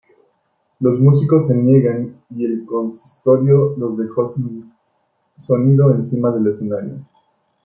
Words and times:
Los 0.79 0.99
músicos 0.99 1.45
se 1.45 1.55
niegan 1.55 2.23
y 2.35 2.43
el 2.45 2.65
consistorio 2.65 3.75
los 3.77 3.99
dejó 3.99 4.25
sin 4.25 4.73
sonido 5.37 5.93
encima 5.93 6.31
del 6.31 6.47
escenario. 6.47 7.05